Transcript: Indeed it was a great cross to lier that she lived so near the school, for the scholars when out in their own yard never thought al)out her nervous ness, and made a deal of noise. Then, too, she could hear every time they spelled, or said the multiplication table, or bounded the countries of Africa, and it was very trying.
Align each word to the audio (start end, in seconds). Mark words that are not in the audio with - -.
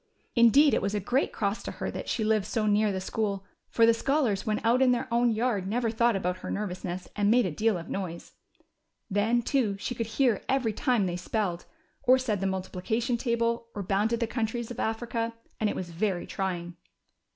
Indeed 0.35 0.73
it 0.73 0.81
was 0.81 0.95
a 0.95 0.99
great 0.99 1.31
cross 1.31 1.61
to 1.61 1.75
lier 1.79 1.91
that 1.91 2.09
she 2.09 2.23
lived 2.23 2.47
so 2.47 2.65
near 2.65 2.91
the 2.91 2.99
school, 2.99 3.45
for 3.69 3.85
the 3.85 3.93
scholars 3.93 4.47
when 4.47 4.59
out 4.65 4.81
in 4.81 4.93
their 4.93 5.07
own 5.13 5.29
yard 5.31 5.67
never 5.67 5.91
thought 5.91 6.15
al)out 6.15 6.37
her 6.37 6.49
nervous 6.49 6.83
ness, 6.83 7.07
and 7.15 7.29
made 7.29 7.45
a 7.45 7.51
deal 7.51 7.77
of 7.77 7.87
noise. 7.87 8.31
Then, 9.11 9.43
too, 9.43 9.77
she 9.77 9.93
could 9.93 10.07
hear 10.07 10.41
every 10.49 10.73
time 10.73 11.05
they 11.05 11.17
spelled, 11.17 11.65
or 12.01 12.17
said 12.17 12.39
the 12.41 12.47
multiplication 12.47 13.15
table, 13.15 13.67
or 13.75 13.83
bounded 13.83 14.19
the 14.19 14.25
countries 14.25 14.71
of 14.71 14.79
Africa, 14.79 15.33
and 15.59 15.69
it 15.69 15.75
was 15.75 15.91
very 15.91 16.25
trying. 16.25 16.77